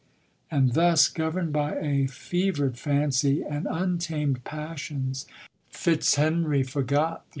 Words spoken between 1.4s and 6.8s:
by a fevered fancy and untamed passions, Fitzhenry